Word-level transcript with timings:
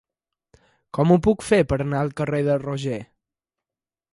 Com 0.97 1.11
ho 1.11 1.17
puc 1.27 1.45
fer 1.49 1.59
per 1.73 1.79
anar 1.85 1.99
al 2.01 2.11
carrer 2.23 2.41
de 2.51 2.57
Roger? 2.65 2.99